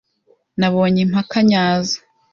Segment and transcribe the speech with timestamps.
[0.59, 1.97] Nabonye impaka nyazo.